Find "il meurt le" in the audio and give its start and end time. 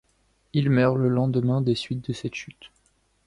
0.53-1.09